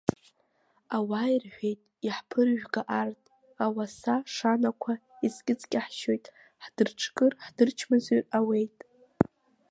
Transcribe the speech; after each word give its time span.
Ауаа 0.95 1.27
ирҳәеит 1.33 1.81
иаҳԥырыжәга 2.05 2.81
арҭ 2.99 3.23
ауаса 3.63 4.15
шанақәа 4.33 4.93
иҵкьыҵкьаҳшьоит 5.25 6.25
ҳдырҿкыр, 6.63 7.33
ҳдырчмазаҩыр 7.45 8.23
ауеит. 8.37 8.77